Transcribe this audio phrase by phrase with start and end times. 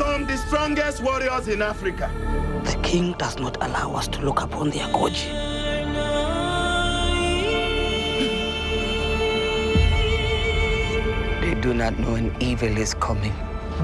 [0.00, 2.10] welcome the strongest warriors in Africa.
[2.64, 5.30] The king does not allow us to look upon the Agoji.
[11.40, 13.32] They do not know an evil is coming.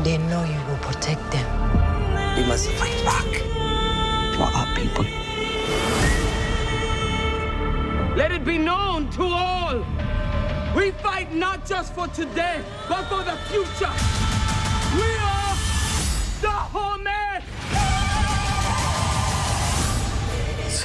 [0.05, 2.37] They know you will protect them.
[2.37, 3.27] We must fight back
[4.37, 5.05] for our people.
[8.17, 9.85] Let it be known to all.
[10.75, 14.26] We fight not just for today, but for the future.
[16.49, 16.87] Home.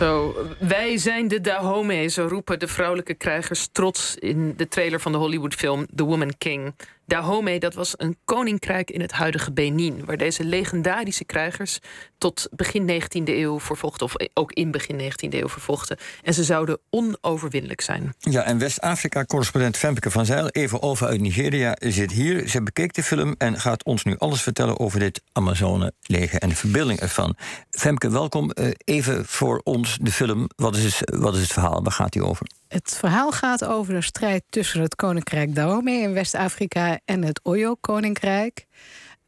[0.02, 5.12] Zo, wij zijn de Dahomey, zo roepen de vrouwelijke krijgers trots in de trailer van
[5.12, 6.76] de Hollywoodfilm The Woman King.
[7.06, 11.80] Dahomey, dat was een koninkrijk in het huidige Benin, waar deze legendarische krijgers
[12.22, 15.98] tot begin 19e eeuw vervolgden, of ook in begin 19e eeuw vervolgden.
[16.24, 18.14] En ze zouden onoverwinnelijk zijn.
[18.20, 22.48] Ja, en West-Afrika-correspondent Femke van Zijl, even over uit Nigeria, zit hier.
[22.48, 26.56] Ze bekeek de film en gaat ons nu alles vertellen over dit Amazone-leger en de
[26.56, 27.36] verbeelding ervan.
[27.70, 28.52] Femke, welkom.
[28.52, 30.50] Eh, even voor ons de film.
[30.56, 31.84] Wat is, wat is het verhaal?
[31.84, 32.48] Waar gaat die over?
[32.68, 38.68] Het verhaal gaat over de strijd tussen het Koninkrijk Dahomey in West-Afrika en het Oyo-koninkrijk.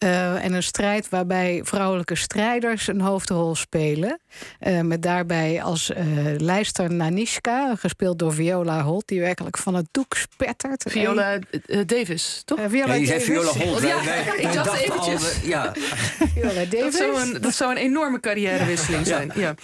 [0.04, 4.20] Uh, en een strijd waarbij vrouwelijke strijders een hoofdrol spelen.
[4.68, 5.98] Uh, met daarbij als uh,
[6.38, 10.84] lijster Nanishka, gespeeld door Viola Holt, die werkelijk van het doek spettert.
[10.88, 11.40] Viola
[11.86, 12.60] Davis, toch?
[12.68, 13.82] Viola ja, je zei Viola Holt.
[13.82, 15.24] Ja, wij, ik dacht eventjes.
[15.24, 15.72] Al, ja.
[16.34, 16.80] Viola Davis.
[16.80, 19.32] Dat zou, een, dat zou een enorme carrièrewisseling zijn.
[19.36, 19.56] Ja.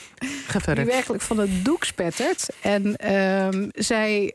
[0.48, 0.84] Ga verder.
[0.84, 2.50] Die werkelijk van het doek spettert.
[2.62, 4.34] En ehm, zij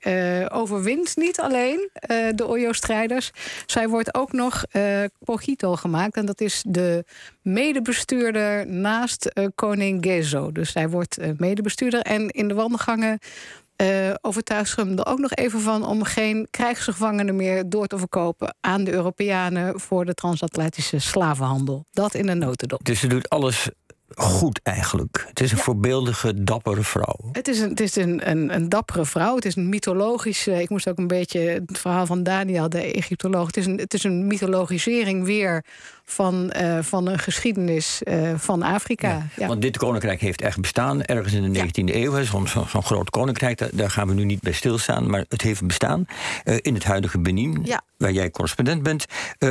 [0.53, 1.91] overwint niet alleen
[2.35, 3.31] de Oyo-strijders.
[3.67, 4.65] Zij wordt ook nog
[5.25, 5.93] Pogito gemaakt.
[5.95, 7.05] En dat is de
[7.43, 10.53] medebestuurder naast uh, koning Gezo.
[10.53, 12.01] Dus hij wordt uh, medebestuurder.
[12.01, 13.19] En in de wandelgangen
[13.83, 18.55] uh, overtuigt hem er ook nog even van om geen krijgsgevangenen meer door te verkopen
[18.61, 21.87] aan de Europeanen voor de transatlantische slavenhandel.
[21.91, 22.85] Dat in een notendop.
[22.85, 23.69] Dus ze doet alles
[24.17, 25.25] goed eigenlijk.
[25.29, 27.17] Het is een voorbeeldige, dappere vrouw.
[27.33, 29.35] Het is, een, het is een, een, een, dappere vrouw.
[29.35, 30.63] Het is een mythologische.
[30.63, 33.47] Ik moest ook een beetje het verhaal van Daniel, de Egyptoloog.
[33.47, 35.65] Het is een, het is een mythologisering weer
[36.05, 39.09] van, uh, van een geschiedenis uh, van Afrika.
[39.09, 39.47] Ja, ja.
[39.47, 42.23] Want dit koninkrijk heeft echt bestaan ergens in de 19e eeuw.
[42.23, 45.11] Zo'n zo, zo groot koninkrijk, daar, daar, gaan we nu niet bij stilstaan.
[45.11, 46.07] Maar het heeft bestaan
[46.45, 49.07] uh, in het huidige Benin, waar jij correspondent bent.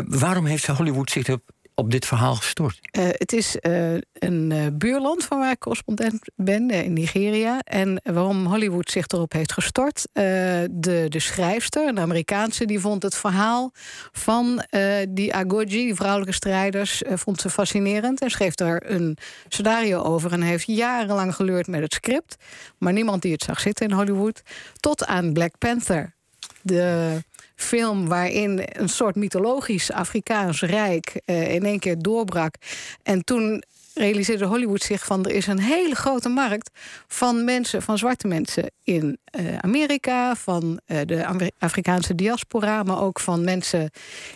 [0.08, 1.42] waarom heeft Hollywood zich op
[1.76, 2.80] op dit verhaal gestort?
[2.98, 7.60] Uh, het is uh, een uh, buurland van waar ik correspondent ben, in Nigeria.
[7.60, 10.08] En waarom Hollywood zich erop heeft gestort.
[10.14, 13.72] de, de schrijfster, een Amerikaanse, die vond het verhaal
[14.12, 14.64] van
[15.10, 18.22] die Agoji, die vrouwelijke strijders, vond ze fascinerend.
[18.22, 19.18] En schreef daar een
[19.48, 20.32] scenario over.
[20.32, 22.36] En heeft jarenlang geleurd met het script.
[22.78, 24.42] Maar niemand die het zag zitten in Hollywood.
[24.80, 26.14] Tot aan Black Panther.
[26.62, 27.22] De
[27.64, 32.56] film waarin een soort mythologisch Afrikaans rijk uh, in één keer doorbrak.
[33.04, 33.64] En toen
[33.94, 36.70] realiseerde Hollywood zich van er is een hele grote markt
[37.08, 43.20] van mensen, van zwarte mensen in uh, Amerika, van uh, de Afrikaanse diaspora, maar ook
[43.20, 43.90] van mensen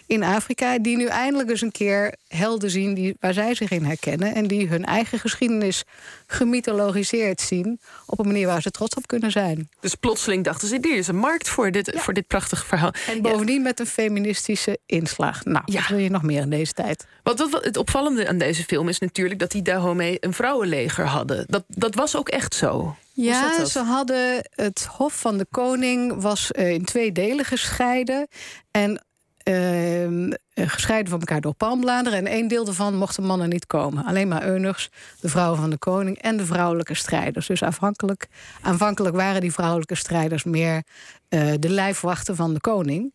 [0.06, 3.84] in Afrika, die nu eindelijk eens een keer helden zien die, waar zij zich in
[3.84, 5.84] herkennen en die hun eigen geschiedenis
[6.28, 9.70] gemythologiseerd zien op een manier waar ze trots op kunnen zijn.
[9.80, 12.00] Dus plotseling dachten ze, er is een markt voor dit, ja.
[12.00, 12.94] voor dit prachtige verhaal.
[13.08, 13.62] En bovendien ja.
[13.62, 15.44] met een feministische inslag.
[15.44, 15.80] Nou, ja.
[15.80, 17.06] wat wil je nog meer in deze tijd?
[17.24, 21.46] Wat, wat, het opvallende aan deze film is natuurlijk dat die Dahomey een vrouwenleger hadden.
[21.48, 22.96] Dat, dat was ook echt zo.
[23.24, 28.28] Ja, ze hadden het Hof van de Koning was uh, in twee delen gescheiden.
[28.72, 29.02] En
[29.50, 32.20] uh, gescheiden van elkaar door palmbladeren.
[32.20, 34.06] En één deel daarvan mochten mannen niet komen.
[34.06, 34.90] Alleen maar eunuchs,
[35.20, 37.48] de vrouwen van de koning en de vrouwelijke strijders.
[37.48, 38.28] Dus afhankelijk,
[38.62, 40.84] aanvankelijk waren die vrouwelijke strijders meer
[41.30, 43.14] uh, de lijfwachten van de koning.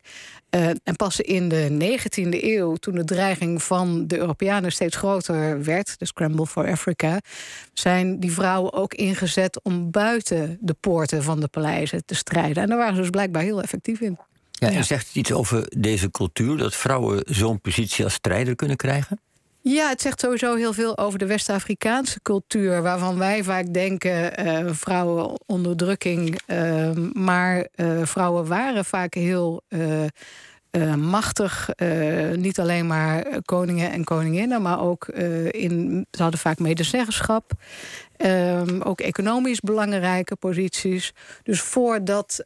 [0.54, 5.64] Uh, en pas in de 19e eeuw, toen de dreiging van de Europeanen steeds groter
[5.64, 7.20] werd, de Scramble for Africa,
[7.72, 12.62] zijn die vrouwen ook ingezet om buiten de poorten van de paleizen te strijden.
[12.62, 14.18] En daar waren ze dus blijkbaar heel effectief in.
[14.50, 18.76] Ja, en zegt het iets over deze cultuur, dat vrouwen zo'n positie als strijder kunnen
[18.76, 19.20] krijgen?
[19.60, 24.72] Ja, het zegt sowieso heel veel over de West-Afrikaanse cultuur, waarvan wij vaak denken uh,
[24.72, 26.40] vrouwenonderdrukking.
[26.46, 29.62] Uh, maar uh, vrouwen waren vaak heel
[30.76, 31.68] uh, machtig.
[31.76, 35.06] Uh, niet alleen maar koningen en koninginnen, maar ook
[35.50, 37.52] in, ze hadden vaak medezeggenschap.
[38.24, 41.12] Um, ook economisch belangrijke posities.
[41.42, 42.44] Dus voordat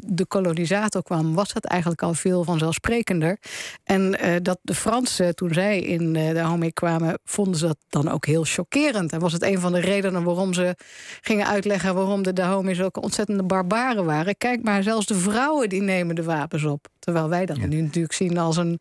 [0.00, 3.38] de kolonisator kwam, was dat eigenlijk al veel vanzelfsprekender.
[3.84, 8.26] En dat de Fransen, toen zij in de Dahomey kwamen, vonden ze dat dan ook
[8.26, 9.12] heel chockerend.
[9.12, 10.76] En was het een van de redenen waarom ze
[11.20, 14.36] gingen uitleggen waarom de Dahomey zulke ontzettende barbaren waren.
[14.36, 16.86] Kijk maar, zelfs de vrouwen die nemen de wapens op.
[16.98, 17.66] Terwijl wij dat ja.
[17.66, 18.80] nu natuurlijk zien als een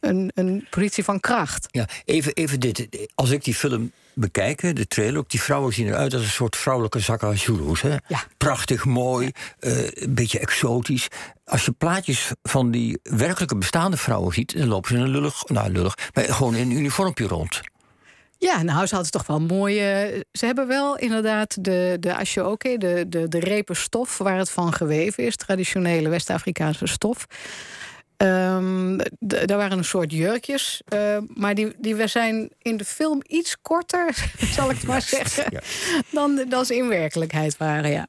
[0.00, 1.68] een, een positie van kracht.
[1.70, 3.08] Ja, even, even dit.
[3.14, 6.56] Als ik die film bekijk, de trailer, ook die vrouwen zien eruit als een soort
[6.56, 7.00] vrouwelijke.
[7.80, 7.96] Hè?
[8.08, 8.24] Ja.
[8.36, 11.08] Prachtig, mooi, eh, een beetje exotisch.
[11.44, 15.44] Als je plaatjes van die werkelijke bestaande vrouwen ziet, dan lopen ze in een lullig,
[15.46, 17.60] nou lullig, maar gewoon in een uniformpje rond.
[18.38, 20.24] Ja, nou, ze hadden toch wel mooie.
[20.32, 24.72] Ze hebben wel inderdaad de, de ashoke, de, de, de repen stof waar het van
[24.72, 27.26] geweven is, traditionele West-Afrikaanse stof.
[28.16, 33.60] D- daar waren een soort jurkjes, eh, maar die, die zijn in de film iets
[33.62, 34.14] korter,
[34.56, 35.60] zal ik het maar zeggen, ja.
[36.10, 37.90] dan, dan ze in werkelijkheid waren.
[37.90, 38.06] Ja.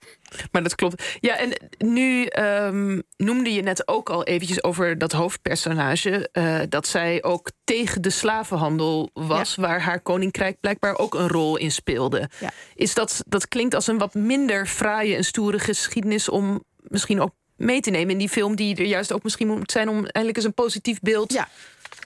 [0.52, 1.04] Maar dat klopt.
[1.20, 6.30] Ja, en nu ehm, noemde je net ook al eventjes over dat hoofdpersonage...
[6.32, 9.56] eh, dat zij ook tegen de slavenhandel was...
[9.56, 12.30] waar haar koninkrijk blijkbaar ook een rol in speelde.
[12.40, 12.52] Ja.
[12.76, 16.30] Is dat, dat klinkt als een wat minder fraaie en stoere geschiedenis...
[16.30, 18.56] om misschien ook mee te nemen in die film...
[18.56, 19.90] die er juist ook misschien moet zijn...
[19.90, 21.48] om eindelijk eens een positief beeld Ja.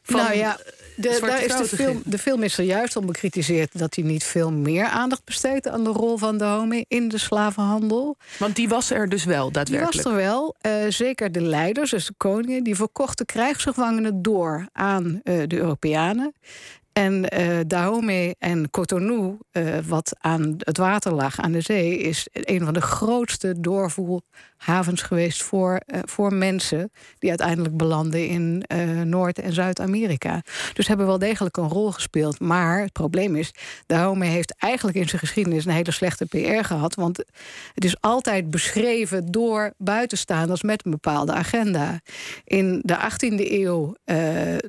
[0.03, 0.57] van nou ja,
[0.95, 4.23] de, daar is de, film, de film is er juist om bekritiseerd dat hij niet
[4.23, 8.17] veel meer aandacht besteedt aan de rol van Dahomey in de slavenhandel.
[8.39, 10.03] Want die was er dus wel, Die daadwerkelijk.
[10.03, 10.55] was er wel.
[10.61, 16.33] Eh, zeker de leiders, dus de koningen, die verkochten krijgsgevangenen door aan eh, de Europeanen.
[16.93, 22.27] En eh Dahomey en Cotonou, eh, wat aan het water lag, aan de zee, is
[22.31, 28.63] een van de grootste doorvoerhavens geweest voor, eh, voor mensen die uiteindelijk belanden in
[29.03, 30.41] Noord- en Zuid-Amerika.
[30.73, 32.39] Dus hebben wel degelijk een rol gespeeld.
[32.39, 33.53] Maar het probleem is,
[33.85, 36.95] Dahomey heeft eigenlijk in zijn geschiedenis een hele slechte PR gehad.
[36.95, 37.17] Want
[37.73, 41.99] het is altijd beschreven door buitenstaanders met een bepaalde agenda.
[42.43, 43.95] In de 18e eeuw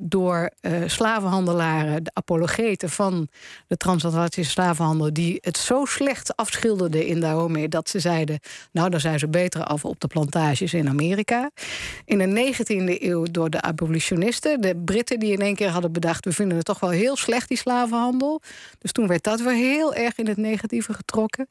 [0.01, 0.51] door
[0.85, 3.27] slavenhandelaren, de apologeten van
[3.67, 8.39] de transatlantische slavenhandel, die het zo slecht afschilderden in Dahomey dat ze zeiden:
[8.71, 11.51] Nou, dan zijn ze beter af op de plantages in Amerika.
[12.05, 16.25] In de 19e eeuw door de abolitionisten, de Britten die in één keer hadden bedacht:
[16.25, 18.41] We vinden het toch wel heel slecht, die slavenhandel.
[18.79, 21.47] Dus toen werd dat weer heel erg in het negatieve getrokken.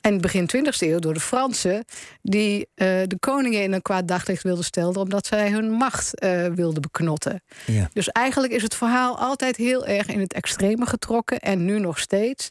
[0.00, 1.84] En begin 20e eeuw door de Fransen,
[2.22, 6.46] die eh, de koningen in een kwaad daglicht wilden stellen, omdat zij hun macht eh,
[6.46, 7.42] wilden beknotten.
[7.66, 7.90] Ja.
[7.92, 11.98] Dus eigenlijk is het verhaal altijd heel erg in het extreme getrokken en nu nog
[11.98, 12.50] steeds.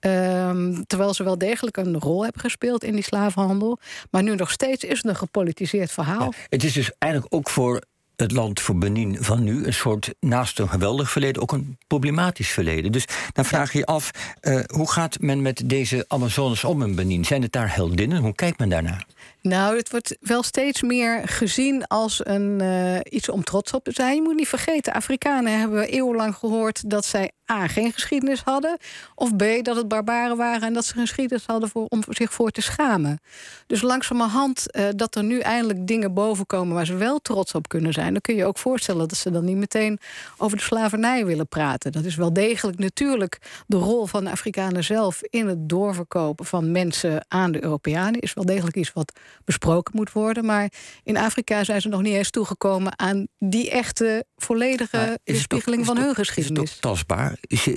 [0.00, 3.78] Ehm, terwijl ze wel degelijk een rol hebben gespeeld in die slavenhandel.
[4.10, 6.32] Maar nu nog steeds is het een gepolitiseerd verhaal.
[6.48, 7.82] Het is dus eigenlijk ook voor
[8.16, 12.50] het land voor Benin van nu een soort naast een geweldig verleden ook een problematisch
[12.50, 12.92] verleden.
[12.92, 16.94] Dus dan vraag je je af, eh, hoe gaat men met deze Amazones om in
[16.94, 17.24] Benin?
[17.24, 18.22] Zijn het daar heldinnen?
[18.22, 19.06] Hoe kijkt men daarnaar?
[19.42, 23.92] Nou, het wordt wel steeds meer gezien als een, eh, iets om trots op te
[23.92, 24.14] zijn.
[24.14, 27.68] Je moet niet vergeten, Afrikanen hebben eeuwenlang gehoord dat zij A.
[27.68, 28.78] geen geschiedenis hadden.
[29.14, 29.44] Of B.
[29.62, 33.20] dat het barbaren waren en dat ze geschiedenis hadden voor, om zich voor te schamen.
[33.66, 37.68] Dus langzamerhand eh, dat er nu eindelijk dingen boven komen waar ze wel trots op
[37.68, 38.12] kunnen zijn.
[38.12, 39.98] Dan kun je ook voorstellen dat ze dan niet meteen
[40.36, 41.92] over de slavernij willen praten.
[41.92, 46.72] Dat is wel degelijk natuurlijk de rol van de Afrikanen zelf in het doorverkopen van
[46.72, 48.20] mensen aan de Europeanen.
[48.20, 49.12] Is wel degelijk iets wat
[49.44, 50.44] besproken moet worden.
[50.44, 55.18] Maar in Afrika zijn ze nog niet eens toegekomen aan die echte volledige
[55.48, 56.62] ook- van hun geschiedenis.
[56.62, 57.33] Is het ook tastbaar?
[57.40, 57.74] Eh,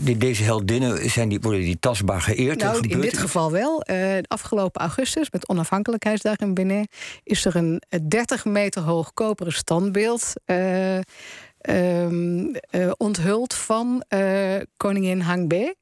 [0.00, 2.58] de- deze heldinnen, zijn die, worden die tastbaar geëerd?
[2.58, 3.82] Nou, in dit geval wel.
[3.82, 6.88] Eh, afgelopen augustus, met onafhankelijkheidsdag in Benin,
[7.22, 10.32] is er een eh, 30 meter hoog koperen standbeeld.
[10.44, 10.96] eh,
[11.58, 15.76] eh, onthuld van eh, koningin Hangbe.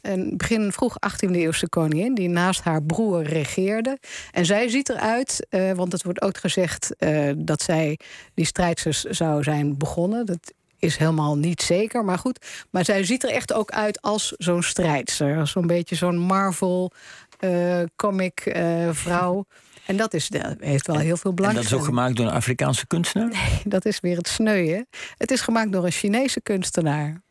[0.00, 3.98] Een begin vroeg 18e eeuwse koningin, die naast haar broer regeerde.
[4.30, 7.98] En zij ziet eruit, eh, want het wordt ook gezegd eh, dat zij
[8.34, 10.26] die strijdsters zou zijn begonnen.
[10.26, 12.46] Dat is helemaal niet zeker, maar goed.
[12.70, 15.38] Maar zij ziet er echt ook uit als zo'n strijdster.
[15.38, 16.92] Als Zo'n beetje zo'n Marvel
[17.38, 19.44] eh, comic eh, vrouw.
[19.86, 22.32] En dat is, dat heeft wel heel veel En dat is ook gemaakt door een
[22.32, 23.60] Afrikaanse kunstenaar?
[23.64, 24.86] Dat is weer het sneuien.
[25.16, 27.22] Het is gemaakt door een Chinese kunstenaar.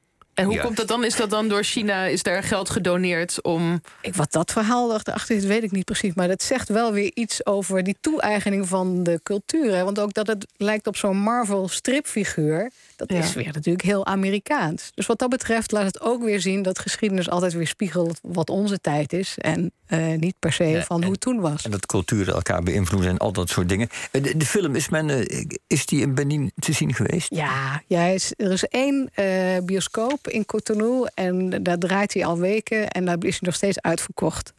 [0.41, 0.62] En hoe Ja.
[0.62, 1.03] komt dat dan?
[1.03, 2.05] Is dat dan door China?
[2.05, 3.81] Is daar geld gedoneerd om.
[4.01, 6.13] Ik, wat dat verhaal erachter is, weet ik niet precies.
[6.13, 9.75] Maar dat zegt wel weer iets over die toe-eigening van de cultuur.
[9.75, 9.83] Hè?
[9.83, 12.71] Want ook dat het lijkt op zo'n Marvel-stripfiguur...
[12.95, 13.17] dat Ja.
[13.17, 14.91] is weer natuurlijk heel Amerikaans.
[14.93, 16.62] Dus wat dat betreft laat het ook weer zien...
[16.62, 19.36] dat geschiedenis altijd weer spiegelt wat onze tijd is...
[19.38, 21.63] en eh, niet per se Ja, van en- hoe het toen was.
[21.65, 23.89] En dat culturen elkaar beïnvloeden en al dat soort dingen.
[24.12, 27.27] Eh, De, de film, is, men, eh, is die in Benin te zien geweest?
[27.36, 29.25] Ja, ja er is- er is één eh,
[29.63, 33.81] bioscoop in Cotonou en daar draait hij al weken en daar is hij nog steeds
[33.81, 34.53] uitverkocht.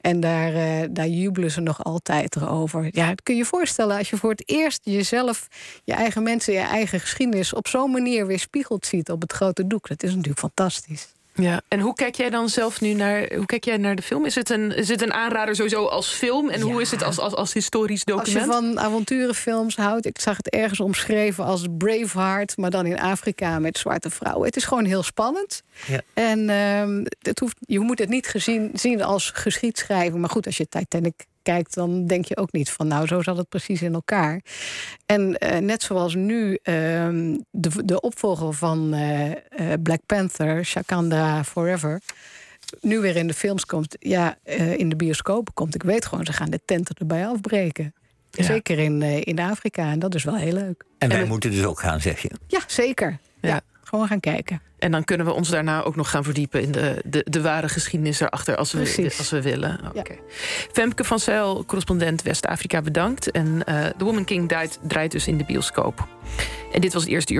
[0.00, 2.88] En daar, eh, daar jubelen ze nog altijd erover.
[2.90, 5.48] Ja, het kun je je voorstellen als je voor het eerst jezelf,
[5.84, 9.66] je eigen mensen, je eigen geschiedenis op zo'n manier weer spiegeld ziet op het grote
[9.66, 9.88] doek.
[9.88, 11.08] Dat is natuurlijk fantastisch.
[11.34, 14.26] Ja, en hoe kijk jij dan zelf nu naar, hoe kijk jij naar de film?
[14.26, 16.48] Is het een, is het een aanrader sowieso als film?
[16.48, 18.36] En hoe is het als, als, als historisch document?
[18.36, 23.00] Als je van avonturenfilms houdt, ik zag het ergens omschreven als Braveheart, maar dan in
[23.00, 24.46] Afrika met zwarte vrouwen.
[24.46, 25.62] Het is gewoon heel spannend.
[25.86, 26.00] Ja.
[26.14, 30.20] En ehm, het hoeft, je moet het niet gezien, zien als geschiedschrijving.
[30.20, 33.36] Maar goed, als je Titanic kijkt, dan denk je ook niet van nou, zo zat
[33.36, 34.40] het precies in elkaar.
[35.06, 39.36] En eh, net zoals nu ehm, de, de opvolger van eh, eh,
[39.82, 42.00] Black Panther, Shakanda Forever,
[42.80, 45.74] nu weer in de films komt, ja, eh, in de bioscopen komt.
[45.74, 47.94] Ik weet gewoon, ze gaan de tenten erbij afbreken.
[48.30, 48.44] Ja.
[48.44, 49.90] Zeker in, eh, in Afrika.
[49.90, 50.84] En dat is wel heel leuk.
[50.98, 52.30] En wij moeten dus ook gaan, zeg je.
[52.46, 53.18] Ja, zeker.
[53.40, 53.48] Ja.
[53.48, 53.60] Ja.
[53.82, 54.60] gewoon gaan kijken.
[54.82, 57.68] En dan kunnen we ons daarna ook nog gaan verdiepen in de, de, de ware
[57.68, 59.80] geschiedenis erachter als we, als we willen.
[60.72, 63.30] Femke van Zijl, correspondent West-Afrika, bedankt.
[63.30, 66.06] En eh The Woman King draait, draait dus in de bioscoop.
[66.72, 67.28] En dit was het eerste uur